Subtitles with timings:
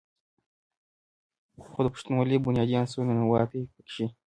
[1.71, 4.05] خو د پښتونولۍ بنيادي عنصر "ننواتې" پکښې